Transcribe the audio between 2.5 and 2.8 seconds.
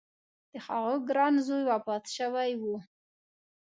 و.